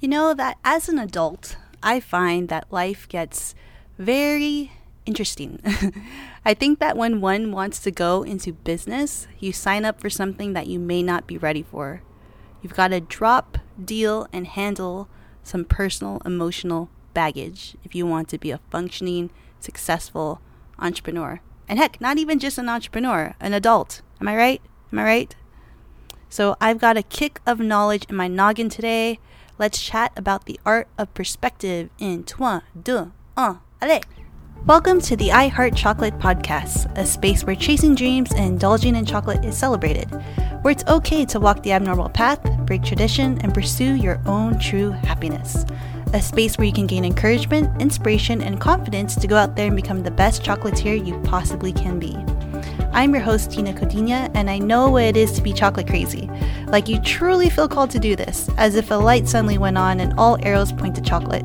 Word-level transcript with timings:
You 0.00 0.08
know 0.08 0.32
that 0.32 0.56
as 0.64 0.88
an 0.88 0.98
adult, 0.98 1.58
I 1.82 2.00
find 2.00 2.48
that 2.48 2.72
life 2.72 3.06
gets 3.06 3.54
very 3.98 4.72
interesting. 5.04 5.60
I 6.44 6.54
think 6.54 6.78
that 6.78 6.96
when 6.96 7.20
one 7.20 7.52
wants 7.52 7.80
to 7.80 7.90
go 7.90 8.22
into 8.22 8.54
business, 8.54 9.28
you 9.38 9.52
sign 9.52 9.84
up 9.84 10.00
for 10.00 10.08
something 10.08 10.54
that 10.54 10.68
you 10.68 10.78
may 10.78 11.02
not 11.02 11.26
be 11.26 11.36
ready 11.36 11.62
for. 11.62 12.00
You've 12.62 12.74
got 12.74 12.88
to 12.88 13.00
drop, 13.00 13.58
deal, 13.82 14.26
and 14.32 14.46
handle 14.46 15.06
some 15.42 15.66
personal 15.66 16.22
emotional 16.24 16.88
baggage 17.12 17.76
if 17.84 17.94
you 17.94 18.06
want 18.06 18.30
to 18.30 18.38
be 18.38 18.50
a 18.50 18.60
functioning, 18.70 19.28
successful 19.58 20.40
entrepreneur. 20.78 21.42
And 21.68 21.78
heck, 21.78 22.00
not 22.00 22.16
even 22.16 22.38
just 22.38 22.56
an 22.56 22.70
entrepreneur, 22.70 23.34
an 23.38 23.52
adult. 23.52 24.00
Am 24.18 24.28
I 24.28 24.36
right? 24.36 24.62
Am 24.92 24.98
I 24.98 25.04
right? 25.04 25.36
So 26.30 26.56
I've 26.58 26.78
got 26.78 26.96
a 26.96 27.02
kick 27.02 27.42
of 27.44 27.60
knowledge 27.60 28.06
in 28.08 28.16
my 28.16 28.28
noggin 28.28 28.70
today 28.70 29.18
let's 29.60 29.78
chat 29.78 30.10
about 30.16 30.46
the 30.46 30.58
art 30.64 30.88
of 30.96 31.12
perspective 31.12 31.90
in 31.98 32.24
3, 32.24 32.60
2, 32.82 33.12
1, 33.34 33.60
allez! 33.82 34.00
Welcome 34.64 35.02
to 35.02 35.16
the 35.16 35.32
I 35.32 35.48
Heart 35.48 35.76
Chocolate 35.76 36.18
podcast, 36.18 36.90
a 36.96 37.04
space 37.04 37.44
where 37.44 37.54
chasing 37.54 37.94
dreams 37.94 38.32
and 38.32 38.46
indulging 38.46 38.96
in 38.96 39.04
chocolate 39.04 39.44
is 39.44 39.58
celebrated, 39.58 40.06
where 40.62 40.72
it's 40.72 40.84
okay 40.88 41.26
to 41.26 41.38
walk 41.38 41.62
the 41.62 41.72
abnormal 41.72 42.08
path, 42.08 42.40
break 42.64 42.82
tradition, 42.82 43.38
and 43.42 43.52
pursue 43.52 43.96
your 43.96 44.18
own 44.24 44.58
true 44.58 44.92
happiness. 44.92 45.66
A 46.14 46.22
space 46.22 46.56
where 46.56 46.66
you 46.66 46.72
can 46.72 46.86
gain 46.86 47.04
encouragement, 47.04 47.82
inspiration, 47.82 48.40
and 48.40 48.58
confidence 48.58 49.14
to 49.16 49.28
go 49.28 49.36
out 49.36 49.56
there 49.56 49.66
and 49.66 49.76
become 49.76 50.02
the 50.02 50.10
best 50.10 50.42
chocolatier 50.42 51.06
you 51.06 51.20
possibly 51.20 51.74
can 51.74 51.98
be. 51.98 52.16
I'm 52.92 53.14
your 53.14 53.22
host, 53.22 53.52
Tina 53.52 53.72
Codina, 53.72 54.30
and 54.34 54.50
I 54.50 54.58
know 54.58 54.90
what 54.90 55.04
it 55.04 55.16
is 55.16 55.32
to 55.32 55.42
be 55.42 55.52
chocolate 55.52 55.86
crazy. 55.86 56.28
Like 56.66 56.88
you 56.88 57.00
truly 57.00 57.48
feel 57.48 57.68
called 57.68 57.90
to 57.90 58.00
do 58.00 58.16
this, 58.16 58.50
as 58.56 58.74
if 58.74 58.90
a 58.90 58.94
light 58.94 59.28
suddenly 59.28 59.58
went 59.58 59.78
on 59.78 60.00
and 60.00 60.12
all 60.18 60.38
arrows 60.44 60.72
point 60.72 60.96
to 60.96 61.00
chocolate. 61.00 61.44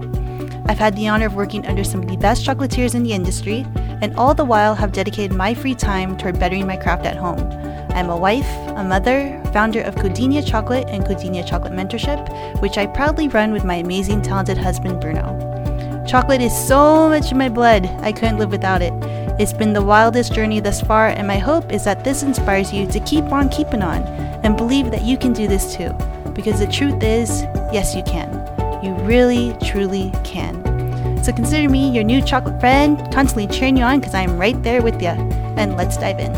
I've 0.68 0.80
had 0.80 0.96
the 0.96 1.08
honor 1.08 1.28
of 1.28 1.36
working 1.36 1.66
under 1.68 1.84
some 1.84 2.02
of 2.02 2.10
the 2.10 2.18
best 2.18 2.44
chocolatiers 2.46 2.96
in 2.96 3.04
the 3.04 3.14
industry, 3.14 3.64
and 4.02 4.16
all 4.16 4.34
the 4.34 4.44
while 4.44 4.74
have 4.74 4.92
dedicated 4.92 5.38
my 5.38 5.54
free 5.54 5.76
time 5.76 6.18
toward 6.18 6.40
bettering 6.40 6.66
my 6.66 6.78
craft 6.78 7.06
at 7.06 7.16
home. 7.16 7.40
I'm 7.92 8.10
a 8.10 8.18
wife, 8.18 8.50
a 8.76 8.84
mother, 8.84 9.40
founder 9.54 9.82
of 9.82 9.96
Codinia 9.96 10.46
Chocolate 10.46 10.88
and 10.90 11.06
Codinia 11.06 11.48
Chocolate 11.48 11.74
Mentorship, 11.74 12.60
which 12.60 12.80
I 12.80 12.88
proudly 12.88 13.28
run 13.28 13.54
with 13.54 13.64
my 13.64 13.76
amazing, 13.76 14.24
talented 14.24 14.58
husband, 14.58 15.00
Bruno. 15.00 16.04
Chocolate 16.08 16.42
is 16.42 16.68
so 16.68 17.08
much 17.08 17.32
in 17.32 17.38
my 17.38 17.50
blood, 17.50 17.86
I 18.02 18.12
couldn't 18.12 18.40
live 18.40 18.52
without 18.52 18.82
it. 18.82 18.94
It's 19.38 19.52
been 19.52 19.74
the 19.74 19.84
wildest 19.84 20.34
journey 20.34 20.62
thus 20.62 20.80
far, 20.80 21.10
and 21.10 21.28
my 21.28 21.40
hope 21.40 21.74
is 21.74 21.84
that 21.84 22.06
this 22.06 22.24
inspires 22.24 22.72
you 22.72 22.88
to 22.88 23.02
keep 23.02 23.26
on 23.34 23.50
keeping 23.50 23.82
on 23.82 24.02
and 24.46 24.56
believe 24.56 24.92
that 24.92 25.02
you 25.02 25.18
can 25.18 25.34
do 25.34 25.46
this 25.46 25.76
too. 25.76 25.90
Because 26.34 26.62
the 26.62 26.68
truth 26.68 27.04
is, 27.04 27.42
yes, 27.74 27.94
you 27.94 28.02
can. 28.04 28.32
You 28.82 28.94
really, 29.04 29.54
truly 29.62 30.14
can. 30.24 30.64
So 31.22 31.34
consider 31.34 31.70
me 31.70 31.92
your 31.92 32.06
new 32.06 32.22
chocolate 32.22 32.62
friend, 32.62 32.98
constantly 33.14 33.48
cheering 33.48 33.76
you 33.76 33.84
on 33.84 34.00
because 34.00 34.16
I'm 34.16 34.38
right 34.38 34.62
there 34.64 34.82
with 34.82 35.02
you. 35.02 35.10
And 35.10 35.76
let's 35.76 35.98
dive 35.98 36.20
in. 36.20 36.34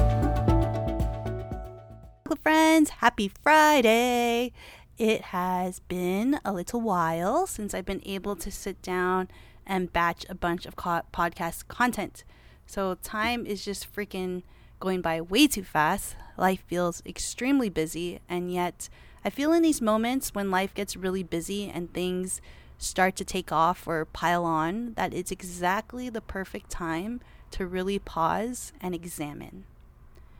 Chocolate 2.23 2.41
friends, 2.41 2.89
happy 2.89 3.27
Friday! 3.43 4.53
It 4.97 5.21
has 5.21 5.81
been 5.81 6.39
a 6.43 6.51
little 6.51 6.81
while 6.81 7.45
since 7.45 7.75
I've 7.75 7.85
been 7.85 8.01
able 8.07 8.35
to 8.37 8.49
sit 8.49 8.81
down 8.81 9.27
and 9.67 9.93
batch 9.93 10.25
a 10.29 10.33
bunch 10.33 10.65
of 10.65 10.75
co- 10.75 11.03
podcast 11.13 11.67
content. 11.67 12.23
So 12.67 12.95
time 13.01 13.45
is 13.45 13.63
just 13.65 13.91
freaking 13.91 14.43
going 14.79 15.01
by 15.01 15.21
way 15.21 15.47
too 15.47 15.63
fast. 15.63 16.15
Life 16.37 16.63
feels 16.67 17.01
extremely 17.05 17.69
busy, 17.69 18.19
and 18.29 18.51
yet 18.51 18.89
I 19.25 19.29
feel 19.29 19.53
in 19.53 19.63
these 19.63 19.81
moments 19.81 20.35
when 20.35 20.51
life 20.51 20.73
gets 20.75 20.95
really 20.95 21.23
busy 21.23 21.69
and 21.69 21.91
things 21.91 22.41
start 22.77 23.15
to 23.15 23.25
take 23.25 23.51
off 23.51 23.87
or 23.87 24.05
pile 24.05 24.45
on 24.45 24.93
that 24.93 25.13
it's 25.13 25.31
exactly 25.31 26.09
the 26.09 26.21
perfect 26.21 26.69
time 26.69 27.21
to 27.49 27.65
really 27.65 27.97
pause 27.97 28.71
and 28.79 28.93
examine. 28.93 29.63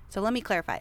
So 0.09 0.21
let 0.21 0.33
me 0.33 0.41
clarify. 0.41 0.79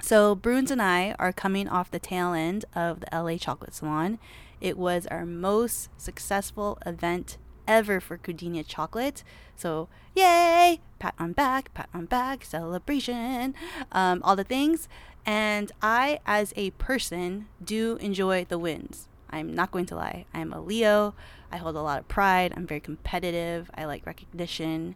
So, 0.00 0.34
Bruno 0.34 0.72
and 0.72 0.82
I 0.82 1.14
are 1.18 1.32
coming 1.32 1.68
off 1.68 1.90
the 1.90 1.98
tail 1.98 2.32
end 2.32 2.64
of 2.74 3.00
the 3.00 3.08
LA 3.12 3.38
Chocolate 3.38 3.74
Salon. 3.74 4.18
It 4.60 4.76
was 4.78 5.06
our 5.06 5.24
most 5.24 5.88
successful 5.96 6.78
event 6.84 7.38
ever 7.66 8.00
for 8.00 8.18
Codinia 8.18 8.64
Chocolate. 8.66 9.22
So, 9.56 9.88
yay! 10.14 10.80
Pat 10.98 11.14
on 11.18 11.32
back, 11.32 11.72
pat 11.74 11.88
on 11.92 12.06
back, 12.06 12.44
celebration, 12.44 13.54
um, 13.92 14.20
all 14.24 14.36
the 14.36 14.44
things. 14.44 14.88
And 15.24 15.72
I, 15.82 16.20
as 16.24 16.52
a 16.56 16.70
person, 16.72 17.48
do 17.62 17.96
enjoy 17.96 18.44
the 18.44 18.58
wins. 18.58 19.08
I'm 19.28 19.54
not 19.54 19.72
going 19.72 19.86
to 19.86 19.96
lie. 19.96 20.24
I'm 20.32 20.52
a 20.52 20.60
Leo. 20.60 21.14
I 21.50 21.56
hold 21.56 21.76
a 21.76 21.82
lot 21.82 21.98
of 21.98 22.08
pride. 22.08 22.52
I'm 22.56 22.66
very 22.66 22.80
competitive. 22.80 23.70
I 23.74 23.84
like 23.84 24.06
recognition. 24.06 24.94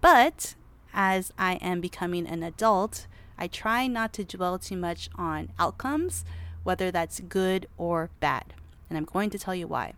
But 0.00 0.54
as 0.92 1.32
I 1.38 1.54
am 1.56 1.80
becoming 1.80 2.26
an 2.26 2.42
adult, 2.42 3.06
I 3.38 3.48
try 3.48 3.86
not 3.86 4.12
to 4.14 4.24
dwell 4.24 4.58
too 4.58 4.76
much 4.76 5.10
on 5.16 5.50
outcomes, 5.58 6.24
whether 6.62 6.90
that's 6.90 7.20
good 7.20 7.66
or 7.76 8.10
bad. 8.20 8.54
And 8.88 8.96
I'm 8.96 9.04
going 9.04 9.30
to 9.30 9.38
tell 9.38 9.54
you 9.54 9.66
why. 9.66 9.94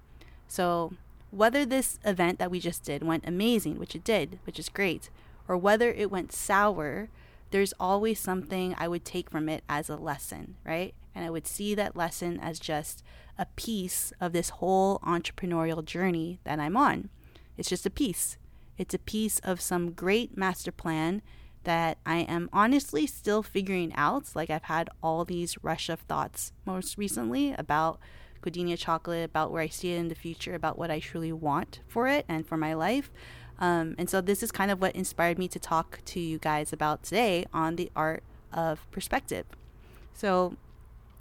So, 0.49 0.95
whether 1.31 1.65
this 1.65 1.99
event 2.05 2.39
that 2.39 2.51
we 2.51 2.61
just 2.61 2.85
did 2.85 3.03
went 3.03 3.27
amazing, 3.27 3.79
which 3.79 3.95
it 3.95 4.05
did, 4.05 4.39
which 4.45 4.59
is 4.59 4.69
great, 4.69 5.11
or 5.49 5.57
whether 5.57 5.91
it 5.91 6.11
went 6.11 6.33
sour, 6.33 7.09
there's 7.51 7.75
always 7.79 8.19
something 8.19 8.75
I 8.79 8.89
would 8.89 9.05
take 9.05 9.31
from 9.31 9.49
it 9.49 9.63
as 9.69 9.89
a 9.89 9.97
lesson, 9.97 10.57
right? 10.65 10.95
And 11.15 11.25
I 11.25 11.31
would 11.31 11.47
see 11.47 11.75
that 11.75 11.97
lesson 11.97 12.39
as 12.41 12.59
just 12.59 13.03
a 13.39 13.47
piece 13.57 14.13
of 14.21 14.33
this 14.33 14.51
whole 14.51 14.99
entrepreneurial 15.01 15.85
journey 15.85 16.41
that 16.45 16.59
I'm 16.59 16.77
on. 16.77 17.11
It's 17.57 17.69
just 17.69 17.87
a 17.87 17.91
piece. 17.91 18.37
It's 18.79 18.95
a 18.95 18.99
piece 18.99 19.39
of 19.41 19.61
some 19.61 19.93
great 19.93 20.37
master 20.37 20.73
plan 20.73 21.23
that 21.65 21.99
I 22.07 22.19
am 22.19 22.49
honestly 22.53 23.07
still 23.07 23.43
figuring 23.43 23.93
out. 23.95 24.35
Like 24.35 24.51
I've 24.51 24.65
had 24.65 24.89
all 25.03 25.25
these 25.25 25.63
rush 25.63 25.89
of 25.89 26.01
thoughts 26.01 26.53
most 26.65 26.97
recently 26.97 27.53
about 27.53 27.99
Codinia 28.43 28.79
chocolate, 28.79 29.25
about 29.25 29.51
where 29.51 29.63
I 29.63 29.69
see 29.69 29.93
it 29.93 29.99
in 29.99 30.09
the 30.09 30.15
future, 30.15 30.55
about 30.55 30.79
what 30.79 30.91
I 30.91 31.01
truly 31.01 31.33
want 31.33 31.81
for 31.87 32.07
it 32.09 32.25
and 32.29 32.47
for 32.47 32.57
my 32.57 32.75
life. 32.75 33.11
Um, 33.59 33.95
and 33.99 34.09
so 34.11 34.21
this 34.21 34.43
is 34.43 34.53
kind 34.53 34.71
of 34.71 34.81
what 34.81 34.95
inspired 34.95 35.39
me 35.39 35.49
to 35.49 35.59
talk 35.59 36.01
to 36.07 36.21
you 36.21 36.39
guys 36.39 36.73
about 36.73 37.03
today 37.03 37.47
on 37.53 37.77
the 37.77 37.91
art 37.97 38.23
of 38.53 38.91
perspective. 38.91 39.47
So, 40.13 40.57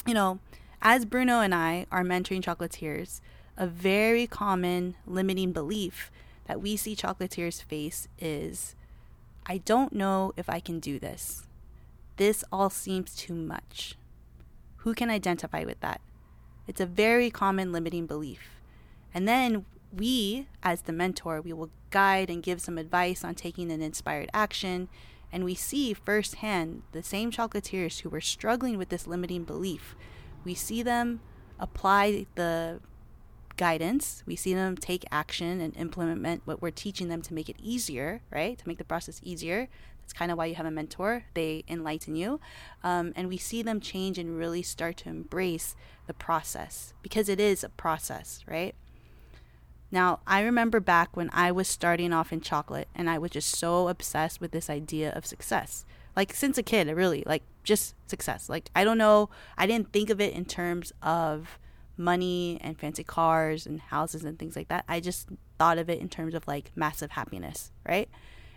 you 0.05 0.13
know, 0.13 0.39
as 0.81 1.05
Bruno 1.05 1.39
and 1.39 1.55
I 1.55 1.85
are 1.91 2.03
mentoring 2.03 2.41
chocolatiers, 2.41 3.21
a 3.57 3.67
very 3.67 4.27
common 4.27 4.95
limiting 5.07 5.51
belief 5.51 6.11
that 6.45 6.61
we 6.61 6.75
see 6.75 6.95
chocolatiers 6.95 7.63
face 7.63 8.07
is 8.19 8.75
I 9.45 9.59
don't 9.59 9.93
know 9.93 10.33
if 10.37 10.49
I 10.49 10.59
can 10.59 10.79
do 10.79 10.99
this. 10.99 11.43
This 12.17 12.43
all 12.51 12.69
seems 12.69 13.15
too 13.15 13.33
much. 13.33 13.95
Who 14.77 14.93
can 14.93 15.09
identify 15.09 15.63
with 15.63 15.79
that? 15.81 16.01
It's 16.67 16.81
a 16.81 16.85
very 16.85 17.29
common 17.29 17.71
limiting 17.71 18.05
belief. 18.05 18.59
And 19.13 19.27
then 19.27 19.65
we, 19.95 20.47
as 20.63 20.81
the 20.81 20.93
mentor, 20.93 21.41
we 21.41 21.53
will 21.53 21.69
guide 21.89 22.29
and 22.29 22.43
give 22.43 22.61
some 22.61 22.77
advice 22.77 23.23
on 23.23 23.35
taking 23.35 23.71
an 23.71 23.81
inspired 23.81 24.29
action. 24.33 24.89
And 25.31 25.43
we 25.43 25.55
see 25.55 25.93
firsthand 25.93 26.83
the 26.91 27.03
same 27.03 27.31
chocolatiers 27.31 28.01
who 28.01 28.09
were 28.09 28.21
struggling 28.21 28.77
with 28.77 28.89
this 28.89 29.07
limiting 29.07 29.43
belief. 29.43 29.95
We 30.43 30.53
see 30.53 30.83
them 30.83 31.21
apply 31.59 32.25
the 32.35 32.79
guidance. 33.57 34.23
We 34.25 34.35
see 34.35 34.53
them 34.53 34.75
take 34.75 35.05
action 35.11 35.61
and 35.61 35.75
implement 35.77 36.41
what 36.45 36.61
we're 36.61 36.71
teaching 36.71 37.07
them 37.07 37.21
to 37.23 37.33
make 37.33 37.49
it 37.49 37.55
easier, 37.61 38.21
right? 38.31 38.57
To 38.57 38.67
make 38.67 38.77
the 38.77 38.83
process 38.83 39.21
easier. 39.23 39.69
That's 40.05 40.13
kind 40.13 40.31
of 40.31 40.37
why 40.37 40.45
you 40.45 40.53
have 40.53 40.67
a 40.67 40.71
mentor. 40.71 41.23
They 41.33 41.63
enlighten 41.67 42.15
you. 42.15 42.39
Um, 42.83 43.11
and 43.15 43.27
we 43.27 43.37
see 43.37 43.63
them 43.63 43.79
change 43.79 44.19
and 44.19 44.37
really 44.37 44.61
start 44.61 44.97
to 44.97 45.09
embrace 45.09 45.75
the 46.05 46.13
process 46.13 46.93
because 47.01 47.27
it 47.27 47.39
is 47.39 47.63
a 47.63 47.69
process, 47.69 48.43
right? 48.47 48.75
Now, 49.89 50.19
I 50.27 50.41
remember 50.41 50.79
back 50.79 51.17
when 51.17 51.31
I 51.33 51.51
was 51.51 51.67
starting 51.67 52.13
off 52.13 52.31
in 52.31 52.41
chocolate 52.41 52.87
and 52.93 53.09
I 53.09 53.17
was 53.17 53.31
just 53.31 53.55
so 53.55 53.87
obsessed 53.87 54.39
with 54.39 54.51
this 54.51 54.69
idea 54.69 55.11
of 55.11 55.25
success. 55.25 55.85
Like, 56.15 56.35
since 56.35 56.59
a 56.59 56.63
kid, 56.63 56.87
really, 56.87 57.23
like, 57.25 57.41
just 57.63 57.95
success. 58.07 58.47
Like, 58.47 58.69
I 58.75 58.83
don't 58.83 58.99
know, 58.99 59.31
I 59.57 59.65
didn't 59.65 59.91
think 59.91 60.11
of 60.11 60.21
it 60.21 60.35
in 60.35 60.45
terms 60.45 60.93
of 61.01 61.57
money 61.97 62.59
and 62.61 62.77
fancy 62.77 63.03
cars 63.03 63.65
and 63.65 63.79
houses 63.81 64.23
and 64.23 64.37
things 64.37 64.55
like 64.55 64.67
that. 64.67 64.85
I 64.87 64.99
just 64.99 65.29
thought 65.57 65.77
of 65.79 65.89
it 65.89 65.99
in 65.99 66.09
terms 66.09 66.35
of 66.35 66.47
like 66.47 66.71
massive 66.75 67.11
happiness, 67.11 67.71
right? 67.87 68.09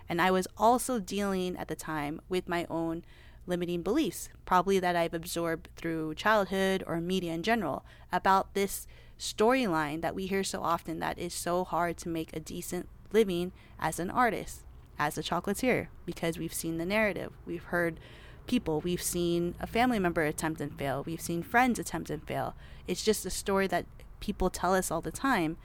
And 0.08 0.22
I 0.22 0.31
was 0.31 0.46
also 0.56 0.99
dealing 0.99 1.56
at 1.56 1.69
the 1.69 1.76
time 1.76 2.20
with 2.28 2.49
my 2.49 2.66
own 2.70 3.05
limiting 3.46 3.82
beliefs, 3.82 4.28
probably 4.44 4.78
that 4.78 4.96
I've 4.96 5.14
absorbed 5.14 5.69
through 5.76 6.14
childhood 6.14 6.84
or 6.87 7.00
media 7.00 7.32
in 7.32 7.43
general, 7.43 7.84
about 8.12 8.55
this 8.55 8.87
storyline 9.19 10.00
that 10.02 10.14
we 10.14 10.26
hear 10.26 10.44
so 10.44 10.62
often 10.62 11.00
that 11.00 11.19
is 11.19 11.34
so 11.34 11.64
hard 11.64 11.96
to 11.99 12.08
make 12.08 12.34
a 12.34 12.40
decent 12.40 12.88
living 13.12 13.52
as 13.78 13.99
an 13.99 14.10
artist, 14.10 14.64
as 14.99 15.19
a 15.19 15.22
chocolatier, 15.22 15.88
because 16.05 16.38
we've 16.38 16.54
seen 16.54 16.78
the 16.78 16.87
narrative. 16.87 17.32
We've 17.46 17.64
heard 17.64 17.99
people, 18.46 18.81
we've 18.81 19.02
seen 19.02 19.54
a 19.61 19.66
family 19.66 19.99
member 19.99 20.22
attempt 20.22 20.61
and 20.61 20.76
fail, 20.78 21.02
we've 21.04 21.20
seen 21.20 21.43
friends 21.43 21.78
attempt 21.78 22.11
and 22.11 22.26
fail. 22.26 22.54
It's 22.87 23.04
just 23.04 23.26
a 23.26 23.31
story 23.31 23.66
that 23.69 23.87
people 24.20 24.50
tell 24.50 24.75
us 24.75 24.90
all 24.90 25.00
the 25.00 25.11
time 25.11 25.56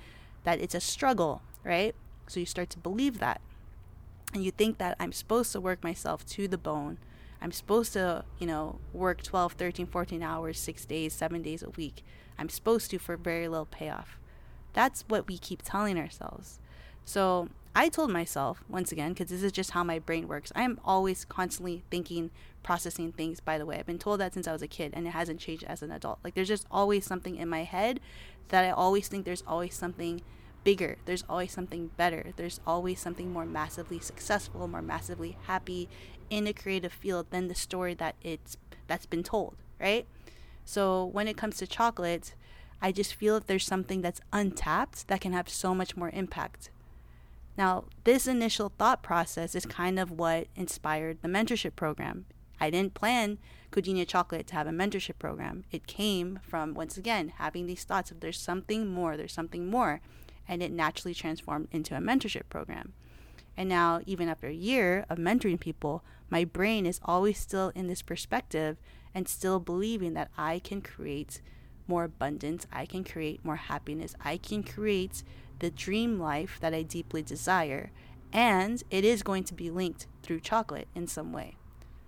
that 0.44 0.60
it's 0.60 0.76
a 0.76 0.82
struggle, 0.82 1.42
right? 1.64 1.96
So 2.28 2.40
you 2.40 2.46
start 2.46 2.70
to 2.72 2.80
believe 2.80 3.20
that. 3.20 3.42
And 4.34 4.44
you 4.44 4.52
think 4.52 4.80
that 4.80 4.96
I'm 5.00 5.12
supposed 5.12 5.52
to 5.52 5.62
work 5.62 5.84
myself 5.84 6.26
to 6.28 6.48
the 6.48 6.58
bone. 6.58 6.98
I'm 7.42 7.52
supposed 7.52 7.94
to, 7.94 8.26
you 8.40 8.48
know, 8.48 8.80
work 8.94 9.22
12, 9.22 9.54
13, 9.54 9.86
14 9.86 10.24
hours, 10.24 10.60
six 10.60 10.86
days, 10.86 11.14
seven 11.14 11.42
days 11.42 11.62
a 11.62 11.70
week. 11.70 12.04
I'm 12.40 12.50
supposed 12.50 12.90
to 12.92 12.98
for 12.98 13.18
very 13.18 13.48
little 13.48 13.66
payoff. 13.66 14.18
That's 14.74 15.04
what 15.08 15.28
we 15.28 15.38
keep 15.38 15.62
telling 15.62 16.00
ourselves. 16.00 16.60
So 17.06 17.50
I 17.76 17.90
told 17.90 18.12
myself, 18.12 18.64
once 18.70 18.92
again, 18.92 19.14
because 19.14 19.30
this 19.30 19.44
is 19.44 19.52
just 19.52 19.72
how 19.72 19.84
my 19.84 20.00
brain 20.00 20.28
works, 20.28 20.52
I'm 20.56 20.80
always 20.86 21.26
constantly 21.26 21.84
thinking, 21.92 22.32
processing 22.64 23.12
things, 23.12 23.40
by 23.40 23.58
the 23.58 23.66
way. 23.66 23.78
I've 23.78 23.86
been 23.86 24.00
told 24.00 24.20
that 24.20 24.34
since 24.34 24.48
I 24.48 24.54
was 24.54 24.62
a 24.62 24.68
kid, 24.68 24.94
and 24.96 25.06
it 25.06 25.12
hasn't 25.12 25.40
changed 25.40 25.64
as 25.66 25.82
an 25.82 25.92
adult. 25.92 26.20
Like, 26.24 26.36
there's 26.36 26.48
just 26.48 26.66
always 26.72 27.06
something 27.06 27.36
in 27.36 27.50
my 27.50 27.64
head 27.64 28.00
that 28.50 28.64
I 28.64 28.72
always 28.72 29.08
think 29.08 29.26
there's 29.26 29.44
always 29.46 29.74
something 29.76 30.22
bigger. 30.64 30.98
There's 31.06 31.24
always 31.28 31.52
something 31.52 31.92
better. 31.98 32.34
There's 32.36 32.60
always 32.66 33.00
something 33.00 33.32
more 33.32 33.46
massively 33.46 34.00
successful, 34.00 34.68
more 34.68 34.82
massively 34.82 35.38
happy 35.44 35.90
in 36.30 36.48
a 36.48 36.54
creative 36.54 36.94
field 36.94 37.28
than 37.30 37.48
the 37.48 37.56
story 37.56 37.94
that 37.96 38.16
it's 38.22 38.58
that's 38.88 39.06
been 39.06 39.24
told, 39.24 39.56
right? 39.80 40.06
So 40.66 41.06
when 41.06 41.28
it 41.28 41.38
comes 41.38 41.58
to 41.58 41.68
chocolate, 41.68 42.36
I 42.82 42.92
just 42.92 43.14
feel 43.14 43.36
that 43.36 43.48
there's 43.48 43.66
something 43.66 44.02
that's 44.02 44.22
untapped 44.32 45.08
that 45.08 45.22
can 45.22 45.34
have 45.34 45.50
so 45.50 45.74
much 45.74 45.96
more 45.96 46.10
impact. 46.10 46.70
Now, 47.58 47.86
this 48.04 48.28
initial 48.28 48.72
thought 48.78 49.04
process 49.04 49.56
is 49.56 49.66
kind 49.66 50.00
of 50.00 50.12
what 50.12 50.48
inspired 50.56 51.22
the 51.22 51.28
mentorship 51.28 51.76
program. 51.76 52.26
I 52.60 52.70
didn't 52.70 52.94
plan 52.94 53.38
Codinia 53.72 54.08
Chocolate 54.08 54.48
to 54.48 54.56
have 54.56 54.68
a 54.68 54.72
mentorship 54.72 55.20
program. 55.20 55.66
It 55.72 55.86
came 55.86 56.40
from, 56.42 56.74
once 56.74 56.98
again, 56.98 57.34
having 57.38 57.68
these 57.68 57.84
thoughts 57.84 58.10
of 58.12 58.22
there's 58.22 58.40
something 58.40 58.88
more, 58.88 59.18
there's 59.18 59.34
something 59.34 59.68
more. 59.68 60.02
And 60.48 60.62
it 60.62 60.72
naturally 60.72 61.14
transformed 61.14 61.70
into 61.72 61.96
a 61.96 62.00
mentorship 62.00 62.50
program. 62.50 62.94
And 63.56 63.70
now, 63.70 64.02
even 64.06 64.30
after 64.30 64.48
a 64.48 64.54
year 64.54 65.06
of 65.10 65.18
mentoring 65.18 65.60
people, 65.60 66.04
my 66.30 66.44
brain 66.44 66.86
is 66.86 67.00
always 67.06 67.38
still 67.38 67.72
in 67.76 67.88
this 67.88 68.02
perspective 68.02 68.78
and 69.14 69.28
still 69.28 69.60
believing 69.60 70.14
that 70.16 70.32
I 70.38 70.60
can 70.60 70.82
create 70.82 71.42
more 71.88 72.06
abundance, 72.06 72.66
I 72.72 72.86
can 72.86 73.04
create 73.04 73.46
more 73.46 73.58
happiness, 73.58 74.16
I 74.24 74.38
can 74.38 74.64
create 74.64 75.24
the 75.60 75.70
dream 75.70 76.20
life 76.20 76.58
that 76.62 76.74
I 76.74 76.82
deeply 76.82 77.22
desire. 77.22 77.92
And 78.32 78.82
it 78.90 79.06
is 79.06 79.22
going 79.22 79.44
to 79.46 79.54
be 79.54 79.70
linked 79.70 80.08
through 80.24 80.40
chocolate 80.40 80.88
in 80.96 81.06
some 81.08 81.32
way. 81.32 81.58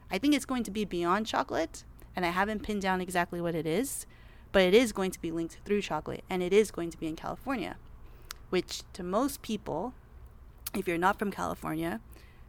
I 0.09 0.17
think 0.17 0.33
it's 0.33 0.45
going 0.45 0.63
to 0.63 0.71
be 0.71 0.85
beyond 0.85 1.27
chocolate, 1.27 1.83
and 2.15 2.25
I 2.25 2.29
haven't 2.29 2.63
pinned 2.63 2.81
down 2.81 3.01
exactly 3.01 3.41
what 3.41 3.53
it 3.53 3.67
is, 3.67 4.07
but 4.51 4.63
it 4.63 4.73
is 4.73 4.91
going 4.91 5.11
to 5.11 5.21
be 5.21 5.31
linked 5.31 5.59
through 5.65 5.81
chocolate, 5.81 6.23
and 6.29 6.41
it 6.41 6.53
is 6.53 6.71
going 6.71 6.89
to 6.89 6.97
be 6.97 7.07
in 7.07 7.15
California, 7.15 7.75
which 8.49 8.83
to 8.93 9.03
most 9.03 9.41
people, 9.41 9.93
if 10.73 10.87
you're 10.87 10.97
not 10.97 11.19
from 11.19 11.31
California, 11.31 11.99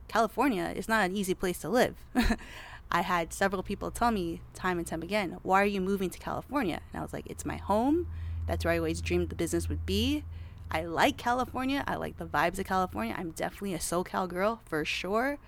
California 0.09 0.73
is 0.75 0.89
not 0.89 1.05
an 1.05 1.17
easy 1.17 1.35
place 1.35 1.59
to 1.61 1.69
live. 1.69 1.97
I 2.91 3.01
had 3.01 3.33
several 3.33 3.63
people 3.63 3.91
tell 3.91 4.11
me 4.11 4.41
time 4.55 4.79
and 4.79 4.87
time 4.87 5.03
again, 5.03 5.39
why 5.43 5.61
are 5.63 5.67
you 5.67 5.81
moving 5.81 6.11
to 6.11 6.19
California? 6.19 6.81
And 6.93 7.01
I 7.01 7.03
was 7.03 7.13
like, 7.13 7.27
it's 7.27 7.45
my 7.45 7.57
home. 7.57 8.07
That's 8.47 8.65
where 8.65 8.75
I 8.75 8.79
always 8.79 9.01
dreamed 9.01 9.29
the 9.29 9.35
business 9.35 9.69
would 9.69 9.85
be. 9.85 10.25
I 10.71 10.85
like 10.85 11.17
California. 11.17 11.85
I 11.87 11.97
like 11.97 12.19
the 12.19 12.27
vibes 12.27 12.59
of 12.59 12.67
California. 12.67 13.15
I'm 13.17 13.31
definitely 13.31 13.75
a 13.75 13.79
SoCal 13.79 14.29
girl 14.29 14.61
for 14.67 14.85
sure. 14.85 15.39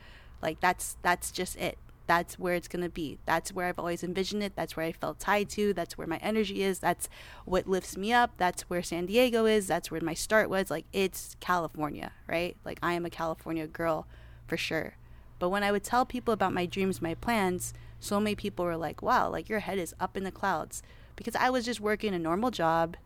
Like 0.43 0.61
that's 0.61 0.97
that's 1.03 1.31
just 1.31 1.57
it. 1.57 1.79
That's 2.09 2.39
where 2.39 2.55
it's 2.55 2.69
gonna 2.69 2.89
be. 2.89 3.19
That's 3.27 3.53
where 3.53 3.67
I've 3.67 3.79
always 3.79 4.03
envisioned 4.03 4.43
it. 4.43 4.57
That's 4.57 4.77
where 4.77 4.87
I 4.87 4.93
felt 4.93 5.21
tied 5.21 5.51
to. 5.51 5.75
That's 5.75 5.99
where 5.99 6.07
my 6.07 6.17
energy 6.17 6.63
is. 6.63 6.79
That's 6.79 7.07
what 7.45 7.69
lifts 7.69 7.99
me 7.99 8.15
up. 8.15 8.33
That's 8.39 8.63
where 8.63 8.83
San 8.83 9.05
Diego 9.05 9.45
is. 9.45 9.67
That's 9.67 9.91
where 9.91 10.01
my 10.01 10.15
start 10.15 10.49
was. 10.49 10.71
Like 10.71 10.87
it's 10.91 11.37
California, 11.39 12.13
right? 12.27 12.57
Like 12.65 12.79
I 12.83 12.95
am 12.95 13.05
a 13.05 13.11
California 13.11 13.67
girl 13.67 14.07
for 14.47 14.57
sure. 14.57 14.95
But 15.39 15.51
when 15.51 15.63
I 15.63 15.71
would 15.71 15.85
tell 15.85 16.07
people 16.07 16.33
about 16.33 16.55
my 16.55 16.65
dreams, 16.65 17.03
my 17.03 17.15
plans, 17.15 17.75
so 18.01 18.19
many 18.19 18.35
people 18.35 18.65
were 18.65 18.79
like, 18.79 19.03
wow, 19.03 19.29
like 19.29 19.51
your 19.51 19.61
head 19.61 19.79
is 19.79 19.95
up 20.01 20.17
in 20.17 20.25
the 20.25 20.33
clouds. 20.33 20.83
Because 21.15 21.37
I 21.37 21.51
was 21.51 21.67
just 21.67 21.79
working 21.79 22.15
a 22.15 22.19
normal 22.19 22.51
job, 22.51 22.97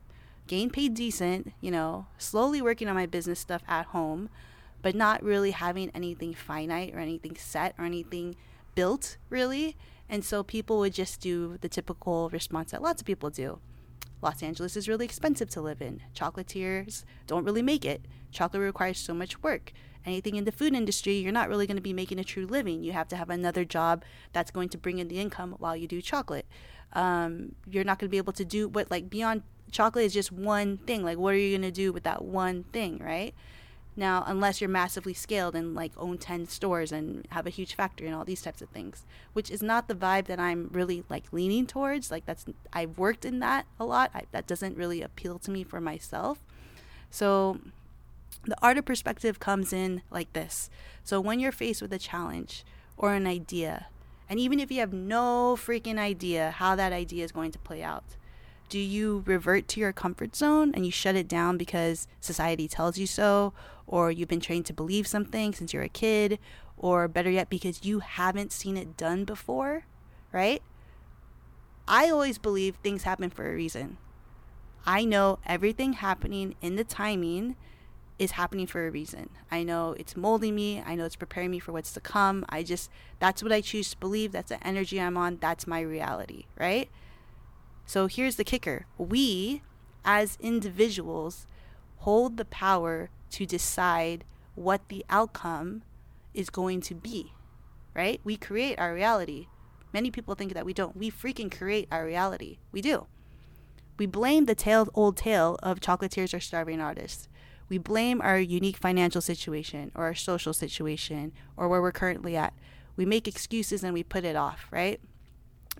getting 0.47 0.71
paid 0.71 0.95
decent, 0.95 1.53
you 1.61 1.73
know, 1.73 2.07
slowly 2.19 2.63
working 2.63 2.87
on 2.87 2.95
my 2.95 3.07
business 3.07 3.41
stuff 3.41 3.63
at 3.67 3.87
home, 3.87 4.29
but 4.81 4.95
not 4.95 5.25
really 5.25 5.51
having 5.51 5.91
anything 5.91 6.35
finite 6.35 6.95
or 6.95 7.01
anything 7.01 7.35
set 7.35 7.75
or 7.79 7.85
anything 7.85 8.37
built, 8.75 9.17
really. 9.31 9.77
And 10.09 10.25
so 10.25 10.43
people 10.43 10.79
would 10.79 10.95
just 10.95 11.21
do 11.21 11.59
the 11.61 11.69
typical 11.69 12.29
response 12.31 12.73
that 12.73 12.83
lots 12.83 13.01
of 13.01 13.07
people 13.07 13.31
do. 13.31 13.61
Los 14.21 14.43
Angeles 14.43 14.77
is 14.77 14.89
really 14.89 15.05
expensive 15.05 15.51
to 15.51 15.61
live 15.61 15.83
in. 15.83 16.03
Chocolatiers 16.15 17.05
don't 17.27 17.45
really 17.45 17.63
make 17.63 17.85
it. 17.85 18.03
Chocolate 18.31 18.63
requires 18.63 18.99
so 18.99 19.15
much 19.15 19.43
work 19.43 19.73
anything 20.05 20.37
in 20.37 20.45
the 20.45 20.53
food 20.53 20.75
industry, 20.75 21.17
you're 21.17 21.33
not 21.33 21.49
really 21.49 21.67
going 21.67 21.77
to 21.77 21.83
be 21.83 21.93
making 21.93 22.19
a 22.19 22.25
true 22.25 22.47
living. 22.47 22.83
You 22.83 22.93
have 22.93 23.09
to 23.09 23.17
have 23.17 23.31
another 23.31 23.65
job 23.65 24.05
that's 24.33 24.51
going 24.51 24.69
to 24.71 24.79
bring 24.79 24.99
in 24.99 25.09
the 25.09 25.19
income 25.19 25.55
while 25.59 25.77
you 25.77 25.87
do 25.87 26.01
chocolate. 26.03 26.47
Um, 26.93 27.55
you're 27.69 27.85
not 27.85 27.99
going 27.99 28.09
to 28.09 28.11
be 28.11 28.19
able 28.19 28.33
to 28.35 28.45
do 28.45 28.69
what, 28.69 28.91
like, 28.91 29.09
beyond 29.09 29.43
chocolate 29.71 30.05
is 30.05 30.13
just 30.13 30.33
one 30.33 30.79
thing. 30.79 31.03
Like, 31.03 31.19
what 31.19 31.35
are 31.35 31.39
you 31.39 31.57
going 31.57 31.71
to 31.71 31.75
do 31.75 31.93
with 31.93 32.03
that 32.05 32.25
one 32.25 32.65
thing, 32.65 32.99
right? 32.99 33.35
Now, 33.95 34.25
unless 34.27 34.61
you're 34.61 34.71
massively 34.71 35.13
scaled 35.13 35.55
and 35.55 35.75
like 35.75 35.93
own 35.99 36.17
10 36.17 36.47
stores 36.47 36.93
and 36.93 37.27
have 37.31 37.47
a 37.47 37.51
huge 37.51 37.75
factory 37.75 38.07
and 38.07 38.17
all 38.17 38.25
these 38.25 38.41
types 38.41 38.63
of 38.63 38.71
things, 38.71 39.05
which 39.35 39.51
is 39.51 39.63
not 39.63 39.87
the 39.87 39.95
vibe 39.95 40.27
that 40.27 40.41
I'm 40.41 40.71
really 40.73 41.05
like 41.11 41.25
leaning 41.31 41.67
towards. 41.67 42.11
Like, 42.11 42.25
that's, 42.25 42.47
I've 42.73 42.97
worked 42.97 43.25
in 43.25 43.41
that 43.41 43.67
a 43.79 43.85
lot. 43.85 44.11
I, 44.15 44.23
that 44.33 44.47
doesn't 44.47 44.77
really 44.77 45.03
appeal 45.03 45.39
to 45.41 45.51
me 45.51 45.63
for 45.63 45.81
myself. 45.81 46.39
So, 47.11 47.61
the 48.45 48.57
art 48.61 48.79
of 48.79 48.85
perspective 48.85 49.39
comes 49.39 49.73
in 49.73 50.03
like 50.11 50.33
this. 50.33 50.71
So 51.05 51.21
when 51.21 51.41
you're 51.41 51.53
faced 51.53 51.83
with 51.83 51.93
a 51.93 51.99
challenge 51.99 52.65
or 52.97 53.15
an 53.15 53.27
idea, 53.27 53.87
and 54.29 54.41
even 54.41 54.59
if 54.59 54.71
you 54.71 54.81
have 54.81 54.93
no 54.93 55.57
freaking 55.57 55.99
idea 55.99 56.51
how 56.53 56.75
that 56.77 56.93
idea 56.93 57.25
is 57.25 57.33
going 57.33 57.53
to 57.53 57.59
play 57.59 57.83
out, 57.83 58.17
do 58.73 58.79
you 58.79 59.23
revert 59.27 59.69
to 59.69 59.81
your 59.81 59.93
comfort 59.93 60.35
zone 60.35 60.73
and 60.75 60.87
you 60.87 60.91
shut 60.91 61.15
it 61.15 61.29
down 61.29 61.59
because 61.59 62.09
society 62.21 62.67
tells 62.67 62.97
you 62.97 63.07
so, 63.07 63.53
or 63.87 64.11
you've 64.11 64.31
been 64.31 64.41
trained 64.41 64.65
to 64.65 64.73
believe 64.73 65.07
something 65.07 65.53
since 65.53 65.75
you're 65.75 65.83
a 65.83 65.91
kid, 65.91 66.39
or 66.79 67.07
better 67.07 67.29
yet, 67.29 67.51
because 67.51 67.85
you 67.85 67.99
haven't 67.99 68.51
seen 68.51 68.79
it 68.79 68.97
done 68.97 69.27
before, 69.27 69.85
right? 70.33 70.63
I 71.87 72.09
always 72.09 72.39
believe 72.39 72.77
things 72.77 73.03
happen 73.03 73.29
for 73.29 73.47
a 73.47 73.55
reason. 73.55 73.99
I 74.87 75.05
know 75.05 75.39
everything 75.45 75.93
happening 75.93 76.55
in 76.63 76.77
the 76.77 76.85
timing 76.85 77.57
is 78.19 78.31
happening 78.31 78.67
for 78.67 78.87
a 78.87 78.91
reason. 78.91 79.29
I 79.51 79.65
know 79.65 79.95
it's 79.99 80.17
molding 80.17 80.55
me. 80.55 80.83
I 80.87 80.95
know 80.95 81.05
it's 81.05 81.15
preparing 81.15 81.51
me 81.51 81.59
for 81.59 81.73
what's 81.73 81.93
to 81.93 82.01
come. 82.01 82.47
I 82.49 82.63
just, 82.63 82.89
that's 83.19 83.43
what 83.43 83.53
I 83.53 83.61
choose 83.61 83.91
to 83.91 83.99
believe. 83.99 84.33
That's 84.33 84.49
the 84.49 84.67
energy 84.67 84.99
I'm 84.99 85.19
on. 85.19 85.37
That's 85.43 85.67
my 85.67 85.83
reality, 85.83 86.47
right? 86.59 86.89
So 87.93 88.07
here's 88.07 88.37
the 88.37 88.43
kicker 88.43 88.87
we, 88.97 89.61
as 90.03 90.39
individuals, 90.41 91.47
hold 91.99 92.39
the 92.39 92.47
power 92.47 93.11
to 93.33 93.45
decide 93.45 94.25
what 94.55 94.89
the 94.89 95.05
outcome 95.11 95.83
is 96.33 96.49
going 96.49 96.81
to 96.81 96.95
be, 96.95 97.35
right? 97.93 98.19
We 98.25 98.39
create 98.39 98.79
our 98.79 98.95
reality. 98.95 99.49
Many 99.93 100.11
people 100.11 100.35
think 100.35 100.55
that 100.55 100.65
we 100.65 100.73
don't. 100.73 100.97
We 100.97 101.11
freaking 101.11 101.55
create 101.55 101.87
our 101.93 102.07
reality. 102.07 102.61
We 102.73 102.81
do. 102.81 103.09
We 103.99 104.07
blame 104.07 104.47
the 104.47 104.55
tale, 104.55 104.89
old 104.95 105.19
tale 105.19 105.59
of 105.63 105.81
chocolatiers 105.81 106.33
or 106.33 106.41
starving 106.41 106.81
artists 106.81 107.29
we 107.69 107.77
blame 107.77 108.23
our 108.23 108.39
unique 108.39 108.79
financial 108.79 109.21
situation 109.21 109.93
or 109.95 110.05
our 110.05 110.15
social 110.15 110.55
situation 110.55 111.33
or 111.59 111.69
where 111.69 111.83
we're 111.83 111.93
currently 111.93 112.37
at. 112.37 112.55
We 112.97 113.05
make 113.05 113.29
excuses 113.29 113.85
and 113.85 113.93
we 113.93 114.03
put 114.03 114.25
it 114.25 114.37
off, 114.37 114.67
right? 114.71 114.99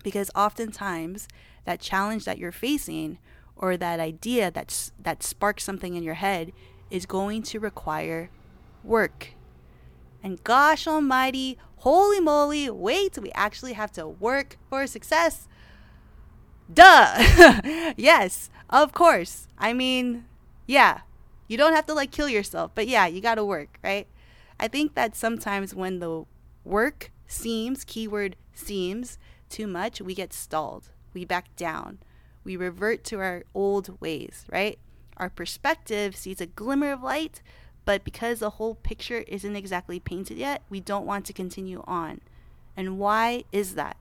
Because 0.03 0.29
oftentimes 0.35 1.27
that 1.65 1.79
challenge 1.79 2.25
that 2.25 2.37
you're 2.37 2.51
facing 2.51 3.17
or 3.55 3.77
that 3.77 3.99
idea 3.99 4.51
that's, 4.51 4.91
that 4.99 5.23
sparks 5.23 5.63
something 5.63 5.95
in 5.95 6.03
your 6.03 6.15
head 6.15 6.51
is 6.89 7.05
going 7.05 7.43
to 7.43 7.59
require 7.59 8.29
work. 8.83 9.29
And 10.21 10.43
gosh 10.43 10.87
almighty, 10.87 11.57
holy 11.77 12.19
moly, 12.19 12.69
wait, 12.69 13.17
we 13.17 13.31
actually 13.33 13.73
have 13.73 13.91
to 13.93 14.07
work 14.07 14.57
for 14.69 14.87
success. 14.87 15.47
Duh. 16.71 17.93
yes, 17.97 18.49
of 18.69 18.93
course. 18.93 19.47
I 19.57 19.73
mean, 19.73 20.25
yeah, 20.65 21.01
you 21.47 21.57
don't 21.57 21.73
have 21.73 21.85
to 21.87 21.93
like 21.93 22.11
kill 22.11 22.29
yourself, 22.29 22.71
but 22.73 22.87
yeah, 22.87 23.05
you 23.05 23.21
got 23.21 23.35
to 23.35 23.45
work, 23.45 23.79
right? 23.83 24.07
I 24.59 24.67
think 24.67 24.95
that 24.95 25.15
sometimes 25.15 25.75
when 25.75 25.99
the 25.99 26.25
work 26.63 27.11
seems, 27.27 27.83
keyword 27.83 28.35
seems, 28.53 29.17
too 29.49 29.67
much, 29.67 30.01
we 30.01 30.15
get 30.15 30.33
stalled. 30.33 30.89
We 31.13 31.25
back 31.25 31.55
down. 31.55 31.99
We 32.43 32.57
revert 32.57 33.03
to 33.05 33.19
our 33.19 33.43
old 33.53 33.99
ways, 34.01 34.45
right? 34.51 34.77
Our 35.17 35.29
perspective 35.29 36.15
sees 36.15 36.41
a 36.41 36.45
glimmer 36.45 36.91
of 36.91 37.03
light, 37.03 37.41
but 37.85 38.03
because 38.03 38.39
the 38.39 38.51
whole 38.51 38.75
picture 38.75 39.23
isn't 39.27 39.55
exactly 39.55 39.99
painted 39.99 40.37
yet, 40.37 40.63
we 40.69 40.79
don't 40.79 41.05
want 41.05 41.25
to 41.25 41.33
continue 41.33 41.83
on. 41.85 42.21
And 42.75 42.97
why 42.97 43.43
is 43.51 43.75
that? 43.75 43.97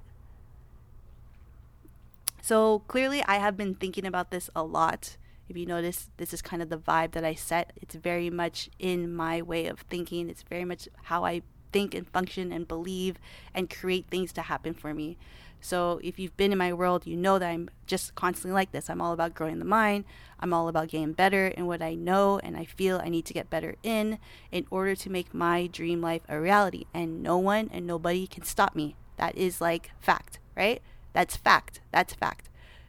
So 2.41 2.81
clearly, 2.89 3.23
I 3.25 3.37
have 3.37 3.57
been 3.57 3.75
thinking 3.75 4.07
about 4.07 4.31
this 4.31 4.51
a 4.57 4.65
lot 4.65 5.17
If 5.53 5.59
you 5.59 5.67
notice, 5.67 6.09
this 6.17 6.33
is 6.33 6.41
kind 6.41 6.63
of 6.63 6.71
the 6.71 6.79
vibe 6.79 7.13
that 7.13 7.27
I 7.27 7.35
set. 7.35 7.75
It's 7.83 7.95
very 7.95 8.31
much 8.31 8.71
in 8.79 9.15
my 9.15 9.43
way 9.43 9.67
of 9.67 9.81
thinking. 9.81 10.31
It's 10.31 10.43
very 10.43 10.65
much 10.65 10.89
how 11.03 11.25
I 11.27 11.43
think 11.73 11.95
and 11.95 12.09
function 12.09 12.53
and 12.53 12.67
believe 12.67 13.19
and 13.55 13.69
create 13.69 14.07
things 14.11 14.33
to 14.35 14.43
happen 14.43 14.73
for 14.73 14.95
me. 14.95 15.19
So 15.63 16.01
if 16.03 16.19
you've 16.19 16.37
been 16.37 16.51
in 16.51 16.59
my 16.59 16.73
world, 16.73 17.07
you 17.07 17.17
know 17.17 17.39
that 17.39 17.49
I'm 17.49 17.71
just 17.87 18.17
constantly 18.17 18.53
like 18.53 18.73
this. 18.73 18.91
I'm 18.91 19.01
all 19.01 19.13
about 19.13 19.33
growing 19.33 19.61
the 19.61 19.65
mind. 19.65 20.05
I'm 20.41 20.53
all 20.53 20.67
about 20.67 20.89
getting 20.89 21.13
better 21.13 21.47
in 21.47 21.67
what 21.67 21.81
I 21.81 21.95
know 21.95 22.41
and 22.41 22.57
I 22.57 22.65
feel 22.65 23.01
I 23.03 23.09
need 23.09 23.25
to 23.27 23.33
get 23.33 23.49
better 23.49 23.77
in 23.85 24.19
in 24.51 24.67
order 24.73 24.97
to 24.97 25.09
make 25.09 25.33
my 25.33 25.69
dream 25.69 26.01
life 26.01 26.23
a 26.29 26.41
reality. 26.41 26.87
And 26.93 27.23
no 27.23 27.39
one 27.39 27.71
and 27.73 27.87
nobody 27.87 28.27
can 28.27 28.43
stop 28.43 28.75
me. 28.75 28.97
That 29.19 29.39
is 29.39 29.61
like 29.61 29.93
fact, 30.01 30.41
right? 30.57 30.83
That's 31.13 31.37
fact. 31.37 31.81
That's 31.93 32.13
fact. 32.13 32.49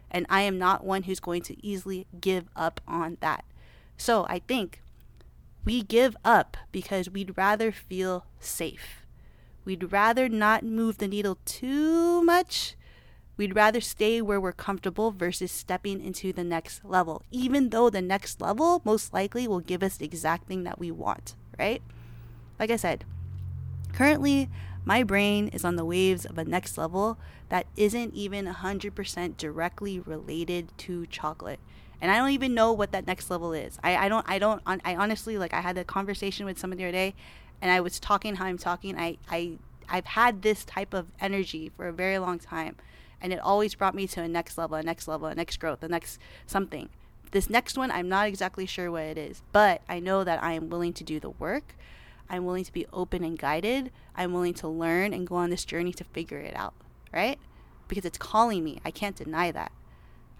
And 0.10 0.25
I 0.27 0.42
am 0.42 0.58
not 0.58 0.84
one 0.84 1.03
who's 1.03 1.20
going 1.20 1.44
to 1.44 1.65
easily 1.65 2.08
give 2.20 2.46
up 2.56 2.82
on 2.88 3.18
that. 3.22 3.46
So 3.98 4.25
I 4.27 4.39
think 4.39 4.82
we 5.63 5.84
give 5.84 6.18
up 6.25 6.58
because 6.72 7.08
we'd 7.08 7.38
rather 7.38 7.72
feel 7.72 8.25
safe 8.39 9.03
We'd 9.65 9.91
rather 9.91 10.27
not 10.27 10.63
move 10.63 10.98
the 10.98 11.08
needle 11.08 11.38
too 11.46 12.24
much. 12.24 12.75
We'd 13.36 13.55
rather 13.55 13.82
stay 13.82 14.22
where 14.22 14.39
we're 14.39 14.51
comfortable 14.51 15.12
versus 15.12 15.51
stepping 15.51 16.03
into 16.03 16.34
the 16.34 16.43
next 16.43 16.86
level, 16.86 17.24
even 17.32 17.70
though 17.70 17.89
the 17.89 18.01
next 18.01 18.41
level 18.41 18.82
most 18.86 19.13
likely 19.13 19.48
will 19.48 19.60
give 19.60 19.82
us 19.82 19.98
the 19.98 20.05
exact 20.05 20.48
thing 20.48 20.63
that 20.63 20.79
we 20.79 20.91
want, 20.91 21.36
right? 21.58 21.82
Like 22.60 22.70
I 22.70 22.75
said, 22.75 23.05
currently 23.93 24.50
my 24.86 25.01
brain 25.01 25.48
is 25.48 25.65
on 25.65 25.77
the 25.77 25.86
waves 25.86 26.25
of 26.25 26.38
a 26.38 26.46
next 26.46 26.77
level 26.77 27.17
that 27.50 27.65
isn't 27.75 28.13
even 28.13 28.46
100% 28.46 29.38
directly 29.38 30.00
related 30.00 30.70
to 30.79 31.08
chocolate 31.08 31.60
and 32.02 32.12
I 32.12 32.18
don't 32.18 32.32
even 32.32 32.54
know 32.54 32.74
what 32.74 32.92
that 32.92 33.08
next 33.08 33.30
level 33.30 33.54
is. 33.54 33.80
I, 33.84 33.96
I 33.96 34.10
don't 34.10 34.26
I 34.28 34.40
don't 34.40 34.62
I 34.66 34.96
honestly 34.96 35.38
like 35.38 35.54
I 35.54 35.62
had 35.62 35.78
a 35.78 35.84
conversation 35.84 36.46
with 36.46 36.60
someone 36.60 36.78
the 36.78 36.84
other 36.86 36.92
day 36.92 37.16
and 37.64 37.72
I 37.72 37.80
was 37.80 37.98
talking 37.98 38.36
how 38.36 38.46
I'm 38.46 38.58
talking, 38.58 39.00
I, 39.00 39.18
I 39.32 39.54
I've 39.88 40.06
had 40.06 40.42
this 40.42 40.66
type 40.66 40.94
of 40.94 41.08
energy 41.22 41.72
for 41.78 41.88
a 41.88 41.94
very 41.94 42.20
long 42.20 42.38
time. 42.38 42.76
And 43.22 43.32
it 43.32 43.40
always 43.40 43.74
brought 43.74 43.96
me 43.96 44.06
to 44.08 44.22
a 44.22 44.28
next 44.28 44.58
level, 44.58 44.76
a 44.76 44.84
next 44.84 45.08
level, 45.08 45.28
a 45.30 45.36
next 45.36 45.58
growth, 45.62 45.82
a 45.82 45.88
next 45.88 46.20
something. 46.46 46.90
This 47.32 47.50
next 47.50 47.78
one, 47.78 47.90
I'm 47.90 48.10
not 48.10 48.28
exactly 48.28 48.66
sure 48.66 48.92
what 48.92 49.04
it 49.04 49.18
is, 49.18 49.44
but 49.54 49.82
I 49.88 50.02
know 50.02 50.26
that 50.26 50.44
I 50.44 50.54
am 50.54 50.70
willing 50.70 50.92
to 50.94 51.06
do 51.06 51.22
the 51.22 51.30
work. 51.30 51.76
I'm 52.30 52.44
willing 52.44 52.66
to 52.66 52.74
be 52.74 52.86
open 52.92 53.24
and 53.24 53.40
guided. 53.40 53.92
I'm 54.14 54.34
willing 54.34 54.54
to 54.56 54.68
learn 54.68 55.14
and 55.14 55.26
go 55.26 55.36
on 55.36 55.50
this 55.50 55.64
journey 55.64 55.94
to 55.94 56.04
figure 56.04 56.40
it 56.40 56.56
out, 56.58 56.74
right? 57.14 57.40
Because 57.88 58.04
it's 58.04 58.18
calling 58.18 58.62
me. 58.64 58.82
I 58.84 58.92
can't 58.92 59.16
deny 59.16 59.52
that. 59.52 59.72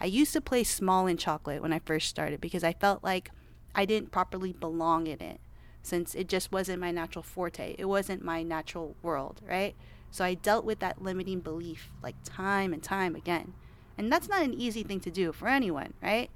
I 0.04 0.08
used 0.08 0.34
to 0.34 0.42
play 0.42 0.66
small 0.66 1.08
in 1.08 1.16
chocolate 1.16 1.62
when 1.62 1.72
I 1.72 1.80
first 1.80 2.10
started 2.10 2.42
because 2.42 2.62
I 2.62 2.74
felt 2.74 3.06
like 3.06 3.32
I 3.74 3.86
didn't 3.86 4.12
properly 4.12 4.52
belong 4.52 5.08
in 5.08 5.22
it 5.22 5.40
since 5.82 6.14
it 6.14 6.28
just 6.28 6.52
wasn't 6.52 6.82
my 6.82 6.92
natural 6.92 7.24
forte. 7.24 7.78
It 7.80 7.86
wasn't 7.86 8.22
my 8.22 8.44
natural 8.44 8.98
world, 9.02 9.40
right? 9.48 9.76
So 10.12 10.26
I 10.26 10.34
dealt 10.34 10.66
with 10.66 10.80
that 10.80 11.02
limiting 11.02 11.40
belief 11.40 11.90
like 12.04 12.16
time 12.26 12.74
and 12.74 12.84
time 12.84 13.16
again. 13.16 13.54
And 13.98 14.12
that's 14.12 14.28
not 14.28 14.42
an 14.42 14.54
easy 14.54 14.84
thing 14.84 15.00
to 15.00 15.10
do 15.10 15.32
for 15.32 15.48
anyone, 15.48 15.94
right? 16.02 16.30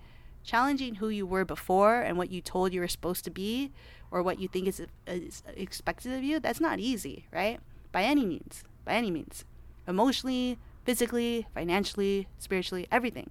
Challenging 0.45 0.95
who 0.95 1.09
you 1.09 1.25
were 1.25 1.43
before 1.43 1.99
and 1.99 2.17
what 2.17 2.31
you 2.31 2.39
told 2.39 2.71
you 2.71 2.79
were 2.79 2.87
supposed 2.87 3.25
to 3.25 3.31
be 3.31 3.73
or 4.11 4.23
what 4.23 4.39
you 4.39 4.47
think 4.47 4.67
is, 4.69 4.81
is 5.05 5.43
expected 5.57 6.13
of 6.13 6.23
you, 6.23 6.39
that's 6.39 6.61
not 6.61 6.79
easy, 6.79 7.25
right? 7.33 7.59
By 7.91 8.03
any 8.03 8.25
means, 8.25 8.63
by 8.85 8.93
any 8.93 9.11
means. 9.11 9.43
Emotionally, 9.85 10.57
physically, 10.85 11.47
financially, 11.53 12.29
spiritually, 12.39 12.87
everything. 12.89 13.29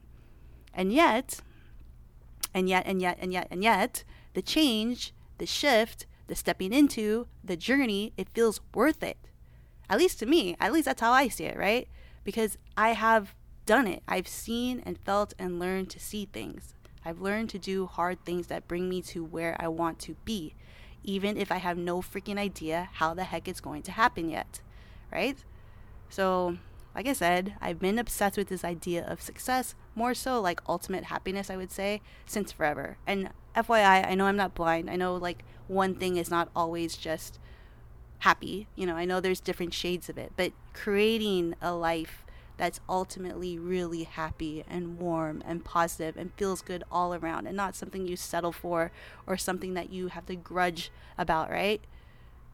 And 0.76 0.92
yet, 0.92 1.40
and 2.54 2.68
yet, 2.68 2.87
and 2.87 3.02
yet, 3.02 3.18
and 3.21 3.33
yet, 3.33 3.49
and 3.50 3.64
yet, 3.64 4.04
the 4.35 4.42
change 4.42 5.12
the 5.38 5.47
shift, 5.47 6.06
the 6.26 6.35
stepping 6.35 6.73
into, 6.73 7.26
the 7.45 7.56
journey, 7.56 8.12
it 8.16 8.28
feels 8.30 8.61
worth 8.75 9.02
it. 9.02 9.18
At 9.88 9.99
least 9.99 10.18
to 10.21 10.26
me, 10.26 10.56
at 10.59 10.73
least 10.73 10.87
that's 10.87 11.00
how 11.00 11.12
I 11.12 11.28
see 11.28 11.45
it, 11.45 11.56
right? 11.56 11.88
Because 12.25 12.59
I 12.76 12.90
have 12.90 13.35
done 13.66 13.87
it. 13.87 14.02
I've 14.09 14.28
seen 14.28 14.83
and 14.85 14.99
felt 14.99 15.35
and 15.38 15.59
learned 15.59 15.90
to 15.90 16.00
see 16.00 16.26
things. 16.26 16.75
I've 17.04 17.21
learned 17.21 17.50
to 17.50 17.59
do 17.59 17.87
hard 17.87 18.25
things 18.25 18.49
that 18.49 18.66
bring 18.66 18.88
me 18.88 19.00
to 19.02 19.25
where 19.25 19.56
I 19.61 19.68
want 19.68 19.99
to 20.00 20.16
be, 20.25 20.54
even 21.04 21.37
if 21.37 21.52
I 21.52 21.59
have 21.59 21.78
no 21.78 22.00
freaking 22.00 22.38
idea 22.38 22.88
how 22.95 23.14
the 23.14 23.25
heck 23.25 23.47
it's 23.47 23.61
going 23.61 23.83
to 23.83 23.92
happen 23.92 24.28
yet, 24.28 24.61
right? 25.12 25.38
So, 26.09 26.59
like 26.95 27.06
I 27.06 27.12
said, 27.12 27.54
I've 27.61 27.78
been 27.78 27.99
obsessed 27.99 28.37
with 28.37 28.49
this 28.49 28.64
idea 28.64 29.06
of 29.06 29.21
success, 29.23 29.76
more 29.97 30.15
so 30.15 30.41
like 30.41 30.61
ultimate 30.69 31.05
happiness, 31.05 31.50
I 31.50 31.57
would 31.57 31.73
say, 31.73 32.03
since 32.26 32.53
forever. 32.53 32.99
And 33.07 33.31
FYI, 33.57 34.07
I 34.07 34.15
know 34.15 34.26
I'm 34.26 34.37
not 34.37 34.55
blind. 34.55 34.88
I 34.88 34.95
know 34.95 35.17
like 35.17 35.43
one 35.67 35.97
thing 35.97 36.17
is 36.17 36.31
not 36.31 36.50
always 36.55 36.97
just 36.97 37.41
happy. 38.21 38.69
You 38.76 38.87
know, 38.87 38.95
I 38.95 39.07
know 39.07 39.21
there's 39.21 39.41
different 39.41 39.75
shades 39.75 40.09
of 40.09 40.19
it, 40.19 40.33
but 40.37 40.53
creating 40.73 41.55
a 41.61 41.75
life 41.75 42.25
that's 42.59 42.81
ultimately 42.88 43.59
really 43.59 44.05
happy 44.05 44.65
and 44.69 44.99
warm 44.99 45.43
and 45.47 45.65
positive 45.65 46.17
and 46.17 46.33
feels 46.35 46.62
good 46.62 46.85
all 46.91 47.15
around 47.15 47.47
and 47.47 47.57
not 47.57 47.75
something 47.75 48.07
you 48.07 48.17
settle 48.17 48.53
for 48.53 48.93
or 49.26 49.37
something 49.37 49.75
that 49.75 49.91
you 49.91 50.09
have 50.09 50.26
to 50.26 50.37
grudge 50.37 50.91
about, 51.19 51.50
right? 51.50 51.83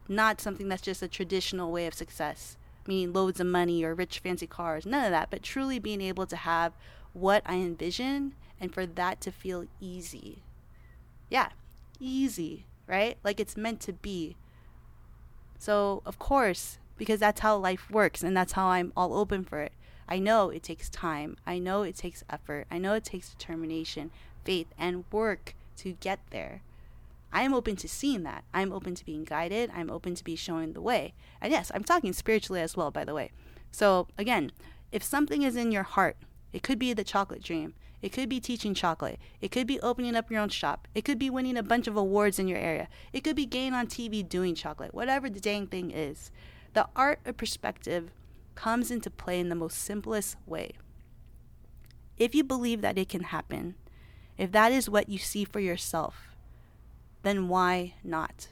Not 0.07 0.41
something 0.41 0.67
that's 0.67 0.81
just 0.81 1.01
a 1.01 1.07
traditional 1.07 1.71
way 1.71 1.87
of 1.87 1.93
success, 1.93 2.57
meaning 2.85 3.13
loads 3.13 3.39
of 3.39 3.47
money 3.47 3.83
or 3.83 3.93
rich 3.93 4.19
fancy 4.19 4.47
cars, 4.47 4.85
none 4.85 5.05
of 5.05 5.11
that, 5.11 5.29
but 5.29 5.43
truly 5.43 5.79
being 5.79 6.01
able 6.01 6.25
to 6.25 6.35
have 6.35 6.73
what 7.13 7.43
I 7.45 7.55
envision 7.55 8.33
and 8.59 8.73
for 8.73 8.85
that 8.85 9.21
to 9.21 9.31
feel 9.31 9.65
easy 9.79 10.43
yeah, 11.33 11.49
easy, 11.99 12.67
right? 12.85 13.17
Like 13.23 13.39
it's 13.39 13.57
meant 13.57 13.79
to 13.81 13.93
be. 13.93 14.35
So, 15.57 16.03
of 16.05 16.19
course, 16.19 16.77
because 16.95 17.19
that's 17.19 17.41
how 17.41 17.57
life 17.57 17.89
works 17.89 18.21
and 18.21 18.37
that's 18.37 18.53
how 18.53 18.67
I'm 18.67 18.93
all 18.95 19.15
open 19.15 19.43
for 19.43 19.59
it. 19.61 19.71
I 20.07 20.19
know 20.19 20.51
it 20.51 20.61
takes 20.61 20.89
time. 20.89 21.37
I 21.47 21.57
know 21.57 21.81
it 21.81 21.95
takes 21.95 22.23
effort. 22.29 22.67
I 22.69 22.77
know 22.77 22.93
it 22.93 23.03
takes 23.03 23.29
determination, 23.29 24.11
faith, 24.43 24.67
and 24.77 25.05
work 25.11 25.55
to 25.77 25.93
get 25.93 26.19
there. 26.29 26.61
I 27.31 27.41
am 27.41 27.53
open 27.55 27.77
to 27.77 27.89
seeing 27.89 28.21
that. 28.23 28.43
I'm 28.53 28.71
open 28.71 28.93
to 28.93 29.05
being 29.05 29.23
guided. 29.23 29.71
I'm 29.73 29.89
open 29.89 30.13
to 30.13 30.23
be 30.23 30.35
showing 30.35 30.73
the 30.73 30.81
way. 30.81 31.15
And 31.41 31.51
yes, 31.51 31.71
I'm 31.73 31.83
talking 31.83 32.13
spiritually 32.13 32.61
as 32.61 32.77
well, 32.77 32.91
by 32.91 33.05
the 33.05 33.15
way. 33.15 33.31
So, 33.71 34.07
again, 34.19 34.51
if 34.91 35.01
something 35.01 35.41
is 35.41 35.55
in 35.55 35.71
your 35.71 35.81
heart, 35.81 36.15
it 36.53 36.63
could 36.63 36.79
be 36.79 36.93
the 36.93 37.03
chocolate 37.03 37.43
dream. 37.43 37.73
It 38.01 38.11
could 38.11 38.29
be 38.29 38.39
teaching 38.39 38.73
chocolate. 38.73 39.17
It 39.41 39.49
could 39.49 39.65
be 39.65 39.79
opening 39.79 40.15
up 40.15 40.29
your 40.29 40.41
own 40.41 40.49
shop. 40.49 40.87
It 40.93 41.05
could 41.05 41.17
be 41.17 41.29
winning 41.29 41.57
a 41.57 41.63
bunch 41.63 41.87
of 41.87 41.97
awards 41.97 42.37
in 42.37 42.47
your 42.47 42.59
area. 42.59 42.89
It 43.13 43.23
could 43.23 43.35
be 43.35 43.45
getting 43.45 43.73
on 43.73 43.87
TV 43.87 44.27
doing 44.27 44.55
chocolate. 44.55 44.93
Whatever 44.93 45.29
the 45.29 45.39
dang 45.39 45.67
thing 45.67 45.89
is. 45.89 46.29
The 46.73 46.87
art 46.95 47.19
of 47.25 47.37
perspective 47.37 48.11
comes 48.55 48.91
into 48.91 49.09
play 49.09 49.39
in 49.39 49.49
the 49.49 49.55
most 49.55 49.77
simplest 49.77 50.35
way. 50.45 50.73
If 52.17 52.35
you 52.35 52.43
believe 52.43 52.81
that 52.81 52.97
it 52.97 53.09
can 53.09 53.23
happen, 53.23 53.75
if 54.37 54.51
that 54.51 54.71
is 54.71 54.89
what 54.89 55.09
you 55.09 55.17
see 55.17 55.45
for 55.45 55.59
yourself, 55.59 56.35
then 57.23 57.47
why 57.47 57.95
not? 58.03 58.49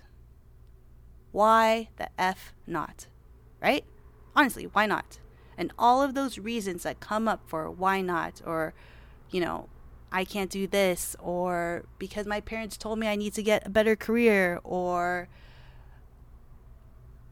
Why 1.31 1.89
the 1.97 2.09
F 2.17 2.53
not? 2.65 3.07
Right? 3.61 3.85
Honestly, 4.35 4.63
why 4.65 4.85
not? 4.85 5.19
And 5.57 5.71
all 5.77 6.01
of 6.01 6.13
those 6.13 6.37
reasons 6.37 6.83
that 6.83 6.99
come 6.99 7.27
up 7.27 7.41
for 7.47 7.69
why 7.69 8.01
not 8.01 8.41
or 8.45 8.73
you 9.31 9.39
know, 9.39 9.67
I 10.11 10.25
can't 10.25 10.49
do 10.49 10.67
this, 10.67 11.15
or 11.19 11.85
because 11.97 12.25
my 12.27 12.41
parents 12.41 12.77
told 12.77 12.99
me 12.99 13.07
I 13.07 13.15
need 13.15 13.33
to 13.35 13.43
get 13.43 13.65
a 13.65 13.69
better 13.69 13.95
career, 13.95 14.59
or 14.63 15.29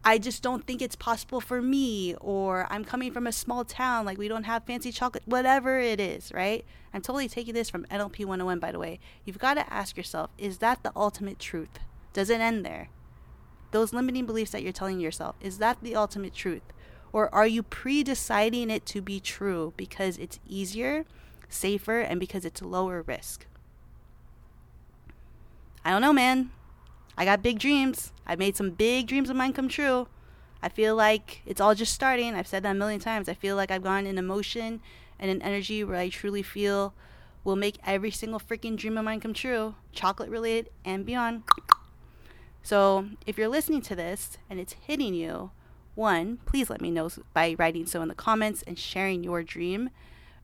I 0.04 0.18
just 0.18 0.42
don't 0.42 0.66
think 0.66 0.82
it's 0.82 0.96
possible 0.96 1.42
for 1.42 1.62
me, 1.62 2.16
or 2.22 2.68
I'm 2.70 2.86
coming 2.86 3.12
from 3.12 3.28
a 3.28 3.34
small 3.34 3.66
town, 3.66 4.06
like 4.06 4.18
we 4.18 4.30
don't 4.30 4.46
have 4.46 4.64
fancy 4.64 4.94
chocolate, 4.94 5.24
whatever 5.26 5.78
it 5.80 6.00
is, 6.00 6.32
right? 6.34 6.64
I'm 6.94 7.02
totally 7.02 7.28
taking 7.28 7.54
this 7.54 7.70
from 7.70 7.86
NLP 7.86 8.20
101, 8.20 8.60
by 8.60 8.72
the 8.72 8.80
way. 8.80 9.00
You've 9.26 9.40
got 9.40 9.56
to 9.56 9.74
ask 9.74 9.98
yourself 9.98 10.30
is 10.38 10.60
that 10.60 10.82
the 10.82 10.94
ultimate 10.96 11.38
truth? 11.38 11.80
Does 12.14 12.30
it 12.30 12.40
end 12.40 12.66
there? 12.66 12.88
Those 13.72 13.94
limiting 13.94 14.26
beliefs 14.26 14.52
that 14.52 14.64
you're 14.64 14.72
telling 14.72 15.02
yourself, 15.02 15.36
is 15.42 15.58
that 15.58 15.78
the 15.84 15.96
ultimate 15.96 16.34
truth? 16.34 16.64
Or 17.12 17.34
are 17.34 17.48
you 17.48 17.64
pre 17.64 18.04
deciding 18.04 18.70
it 18.70 18.86
to 18.88 19.02
be 19.02 19.20
true 19.20 19.74
because 19.78 20.18
it's 20.18 20.40
easier? 20.48 21.06
safer, 21.50 22.00
and 22.00 22.20
because 22.20 22.46
it's 22.46 22.62
lower 22.62 23.02
risk. 23.02 23.46
I 25.84 25.92
don't 25.92 26.02
know, 26.02 26.14
man. 26.14 26.52
I 27.18 27.26
got 27.26 27.44
big 27.44 27.60
dreams. 27.60 28.14
I've 28.26 28.40
made 28.40 28.56
some 28.56 28.72
big 28.72 29.08
dreams 29.08 29.30
of 29.30 29.36
mine 29.36 29.54
come 29.54 29.68
true. 29.68 30.08
I 30.62 30.70
feel 30.70 30.96
like 30.96 31.42
it's 31.46 31.60
all 31.60 31.76
just 31.76 31.94
starting. 31.94 32.36
I've 32.36 32.48
said 32.48 32.64
that 32.64 32.72
a 32.72 32.80
million 32.80 33.00
times. 33.00 33.28
I 33.28 33.34
feel 33.34 33.56
like 33.56 33.72
I've 33.72 33.84
gone 33.84 34.06
in 34.06 34.18
emotion 34.18 34.82
and 35.18 35.32
an 35.32 35.42
energy 35.42 35.84
where 35.84 35.98
I 35.98 36.10
truly 36.10 36.44
feel 36.44 36.94
will 37.44 37.56
make 37.56 37.78
every 37.86 38.12
single 38.12 38.40
freaking 38.40 38.78
dream 38.78 38.98
of 38.98 39.06
mine 39.06 39.22
come 39.22 39.34
true, 39.34 39.76
chocolate 39.92 40.30
related 40.30 40.70
and 40.86 41.06
beyond. 41.06 41.44
So, 42.62 43.08
if 43.26 43.38
you're 43.38 43.48
listening 43.48 43.82
to 43.84 43.96
this 43.96 44.38
and 44.50 44.60
it's 44.60 44.74
hitting 44.74 45.14
you, 45.14 45.52
one, 46.00 46.38
please 46.46 46.70
let 46.70 46.82
me 46.82 46.90
know 46.90 47.10
by 47.34 47.56
writing 47.60 47.86
so 47.86 48.02
in 48.02 48.08
the 48.08 48.16
comments 48.16 48.64
and 48.66 48.80
sharing 48.80 49.24
your 49.24 49.44
dream 49.44 49.90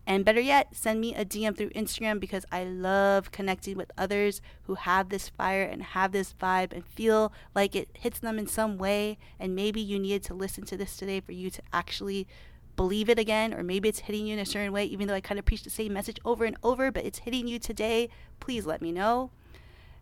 And 0.07 0.23
better 0.23 0.39
yet, 0.39 0.75
send 0.75 1.01
me 1.01 1.15
a 1.15 1.25
DM 1.25 1.57
through 1.57 1.71
Instagram 1.71 2.19
because 2.19 2.45
I 2.51 2.63
love 2.63 3.31
connecting 3.31 3.75
with 3.75 3.91
others 3.97 4.39
who 4.63 4.75
have 4.75 5.09
this 5.09 5.29
fire 5.29 5.63
and 5.63 5.81
have 5.81 6.11
this 6.11 6.33
vibe 6.39 6.73
and 6.73 6.85
feel 6.85 7.33
like 7.55 7.75
it 7.75 7.89
hits 7.93 8.19
them 8.19 8.37
in 8.37 8.45
some 8.45 8.77
way. 8.77 9.17
And 9.39 9.55
maybe 9.55 9.81
you 9.81 9.97
needed 9.97 10.23
to 10.25 10.35
listen 10.35 10.63
to 10.65 10.77
this 10.77 10.95
today 10.95 11.19
for 11.21 11.31
you 11.31 11.49
to 11.49 11.61
actually 11.73 12.27
believe 12.75 13.09
it 13.09 13.17
again, 13.17 13.53
or 13.53 13.63
maybe 13.63 13.89
it's 13.89 13.99
hitting 13.99 14.27
you 14.27 14.33
in 14.33 14.39
a 14.39 14.45
certain 14.45 14.73
way, 14.73 14.85
even 14.85 15.07
though 15.07 15.13
I 15.15 15.21
kind 15.21 15.39
of 15.39 15.45
preach 15.45 15.63
the 15.63 15.69
same 15.69 15.93
message 15.93 16.19
over 16.23 16.45
and 16.45 16.57
over, 16.61 16.91
but 16.91 17.05
it's 17.05 17.19
hitting 17.19 17.47
you 17.47 17.57
today. 17.57 18.09
Please 18.39 18.65
let 18.67 18.81
me 18.81 18.91
know. 18.91 19.31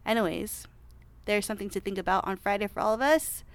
Anyways, 0.05 0.67
there's 1.25 1.45
something 1.45 1.69
to 1.69 1.79
think 1.79 1.97
about 1.97 2.27
on 2.27 2.35
Friday 2.35 2.67
for 2.67 2.81
all 2.81 2.93
of 2.93 2.99
us. 3.01 3.45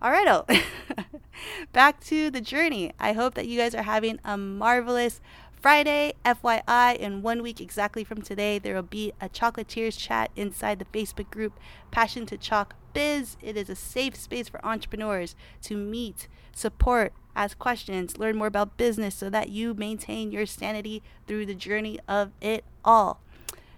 All 0.00 0.12
right, 0.12 0.28
oh. 0.28 0.44
back 1.72 2.00
to 2.04 2.30
the 2.30 2.40
journey. 2.40 2.92
I 3.00 3.12
hope 3.14 3.34
that 3.34 3.48
you 3.48 3.58
guys 3.58 3.74
are 3.74 3.82
having 3.82 4.20
a 4.24 4.38
marvelous 4.38 5.20
Friday, 5.60 6.12
FYI, 6.24 6.96
in 6.96 7.22
one 7.22 7.42
week 7.42 7.60
exactly 7.60 8.04
from 8.04 8.22
today, 8.22 8.60
there 8.60 8.76
will 8.76 8.82
be 8.82 9.12
a 9.20 9.28
Chocolatiers 9.28 9.98
chat 9.98 10.30
inside 10.36 10.78
the 10.78 10.84
Facebook 10.84 11.30
group 11.30 11.58
Passion 11.90 12.26
to 12.26 12.38
Chalk 12.38 12.76
Biz. 12.92 13.36
It 13.42 13.56
is 13.56 13.68
a 13.68 13.74
safe 13.74 14.14
space 14.14 14.48
for 14.48 14.64
entrepreneurs 14.64 15.34
to 15.62 15.76
meet, 15.76 16.28
support, 16.54 17.12
ask 17.34 17.58
questions, 17.58 18.18
learn 18.18 18.36
more 18.36 18.46
about 18.46 18.76
business 18.76 19.16
so 19.16 19.28
that 19.30 19.48
you 19.48 19.74
maintain 19.74 20.30
your 20.30 20.46
sanity 20.46 21.02
through 21.26 21.46
the 21.46 21.54
journey 21.54 21.98
of 22.06 22.30
it 22.40 22.64
all. 22.84 23.20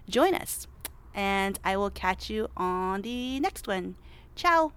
Join 0.07 0.35
us, 0.35 0.67
and 1.15 1.57
I 1.63 1.77
will 1.77 1.89
catch 1.89 2.29
you 2.29 2.47
on 2.55 3.01
the 3.01 3.39
next 3.39 3.67
one. 3.67 3.95
Ciao. 4.35 4.71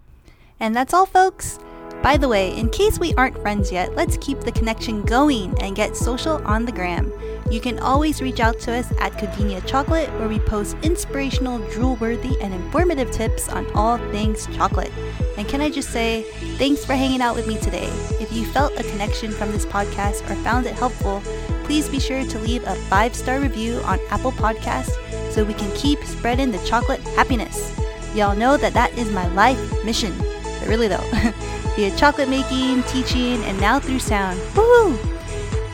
And 0.60 0.74
that's 0.74 0.94
all, 0.94 1.06
folks. 1.06 1.58
By 2.04 2.18
the 2.18 2.28
way, 2.28 2.54
in 2.54 2.68
case 2.68 2.98
we 2.98 3.14
aren't 3.14 3.40
friends 3.40 3.72
yet, 3.72 3.94
let's 3.94 4.18
keep 4.18 4.40
the 4.40 4.52
connection 4.52 5.02
going 5.04 5.58
and 5.62 5.74
get 5.74 5.96
social 5.96 6.46
on 6.46 6.66
the 6.66 6.72
gram. 6.72 7.10
You 7.50 7.60
can 7.60 7.78
always 7.78 8.20
reach 8.20 8.40
out 8.40 8.60
to 8.60 8.72
us 8.72 8.92
at 9.00 9.12
Codinia 9.12 9.66
Chocolate, 9.66 10.10
where 10.18 10.28
we 10.28 10.38
post 10.38 10.76
inspirational, 10.82 11.58
drool 11.70 11.96
worthy, 11.96 12.38
and 12.42 12.52
informative 12.52 13.10
tips 13.10 13.48
on 13.48 13.70
all 13.72 13.96
things 14.10 14.46
chocolate. 14.54 14.92
And 15.38 15.48
can 15.48 15.62
I 15.62 15.70
just 15.70 15.90
say, 15.90 16.24
thanks 16.58 16.84
for 16.84 16.92
hanging 16.92 17.22
out 17.22 17.36
with 17.36 17.46
me 17.46 17.58
today. 17.58 17.88
If 18.20 18.30
you 18.32 18.44
felt 18.44 18.78
a 18.78 18.84
connection 18.84 19.30
from 19.30 19.50
this 19.50 19.64
podcast 19.64 20.28
or 20.30 20.34
found 20.42 20.66
it 20.66 20.74
helpful, 20.74 21.22
please 21.64 21.88
be 21.88 22.00
sure 22.00 22.24
to 22.24 22.38
leave 22.40 22.64
a 22.64 22.74
five 22.74 23.14
star 23.14 23.40
review 23.40 23.80
on 23.84 23.98
Apple 24.10 24.32
Podcasts 24.32 24.92
so 25.32 25.42
we 25.42 25.54
can 25.54 25.74
keep 25.74 26.04
spreading 26.04 26.50
the 26.50 26.64
chocolate 26.66 27.00
happiness. 27.16 27.74
Y'all 28.14 28.36
know 28.36 28.58
that 28.58 28.74
that 28.74 28.92
is 28.98 29.10
my 29.10 29.26
life 29.28 29.84
mission. 29.86 30.14
But 30.60 30.68
really, 30.68 30.88
though, 30.88 31.04
via 31.76 31.96
chocolate 31.96 32.28
making, 32.28 32.82
teaching, 32.84 33.42
and 33.44 33.60
now 33.60 33.78
through 33.80 33.98
sound. 33.98 34.38
Woohoo! 34.54 34.96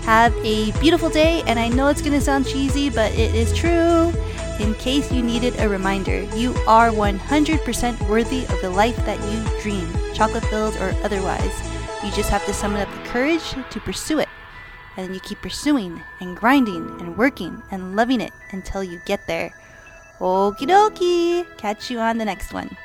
Have 0.05 0.35
a 0.45 0.73
beautiful 0.81 1.11
day, 1.11 1.43
and 1.47 1.59
I 1.59 1.69
know 1.69 1.89
it's 1.89 2.03
gonna 2.03 2.21
sound 2.21 2.47
cheesy, 2.47 2.91
but 2.91 3.13
it 3.13 3.35
is 3.35 3.53
true. 3.53 4.13
In 4.61 4.75
case 4.75 5.11
you 5.11 5.23
needed 5.23 5.59
a 5.59 5.69
reminder, 5.69 6.21
you 6.37 6.55
are 6.67 6.91
100% 6.91 8.09
worthy 8.09 8.45
of 8.45 8.61
the 8.61 8.69
life 8.69 8.97
that 9.07 9.19
you 9.31 9.61
dream, 9.63 9.89
chocolate 10.13 10.45
filled 10.47 10.77
or 10.77 10.95
otherwise. 11.03 11.71
You 12.05 12.11
just 12.13 12.29
have 12.29 12.45
to 12.47 12.53
summon 12.53 12.81
up 12.81 12.93
the 12.93 13.09
courage 13.09 13.55
to 13.71 13.81
pursue 13.81 14.19
it. 14.19 14.29
And 14.97 15.07
then 15.07 15.15
you 15.15 15.21
keep 15.21 15.41
pursuing 15.41 16.03
and 16.21 16.37
grinding 16.37 17.01
and 17.01 17.17
working 17.17 17.63
and 17.71 17.97
loving 17.97 18.21
it 18.21 18.33
until 18.51 18.85
you 18.85 19.01
get 19.07 19.27
there. 19.27 19.55
Okie 20.19 20.69
dokie! 20.69 21.47
Catch 21.57 21.91
you 21.91 21.99
on 21.99 22.19
the 22.19 22.25
next 22.25 22.53
one. 22.53 22.77